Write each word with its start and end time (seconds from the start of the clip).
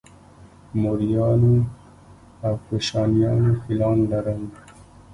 موریانو 0.81 1.55
او 2.45 2.53
کوشانیانو 2.65 3.51
فیلان 3.61 3.97
لرل 4.11 4.43